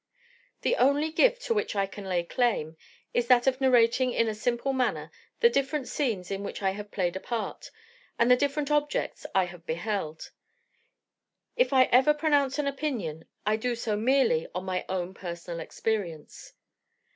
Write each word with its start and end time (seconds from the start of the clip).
The 0.61 0.77
only 0.77 1.11
gift 1.11 1.43
to 1.43 1.53
which 1.53 1.75
I 1.75 1.85
can 1.85 2.05
lay 2.05 2.23
claim 2.23 2.75
is 3.13 3.27
that 3.27 3.45
of 3.45 3.61
narrating 3.61 4.11
in 4.11 4.27
a 4.27 4.33
simple 4.33 4.73
manner 4.73 5.11
the 5.41 5.47
different 5.51 5.87
scenes 5.87 6.31
in 6.31 6.41
which 6.41 6.63
I 6.63 6.71
have 6.71 6.89
played 6.89 7.15
a 7.15 7.19
part, 7.19 7.69
and 8.17 8.31
the 8.31 8.35
different 8.35 8.71
objects 8.71 9.27
I 9.35 9.43
have 9.43 9.63
beheld; 9.67 10.31
if 11.55 11.71
I 11.71 11.83
ever 11.91 12.15
pronounce 12.15 12.57
an 12.57 12.65
opinion, 12.65 13.25
I 13.45 13.57
do 13.57 13.75
so 13.75 13.95
merely 13.95 14.47
on 14.55 14.65
my 14.65 14.85
own 14.89 15.13
personal 15.13 15.59
experience. 15.59 16.53